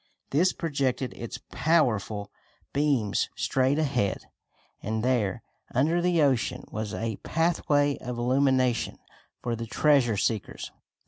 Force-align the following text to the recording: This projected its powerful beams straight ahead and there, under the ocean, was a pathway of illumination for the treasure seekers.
This 0.31 0.51
projected 0.51 1.13
its 1.13 1.37
powerful 1.51 2.31
beams 2.73 3.29
straight 3.35 3.77
ahead 3.77 4.23
and 4.81 5.03
there, 5.03 5.43
under 5.75 6.01
the 6.01 6.23
ocean, 6.23 6.63
was 6.71 6.91
a 6.95 7.17
pathway 7.17 7.99
of 7.99 8.17
illumination 8.17 8.97
for 9.43 9.55
the 9.55 9.67
treasure 9.67 10.17
seekers. 10.17 10.71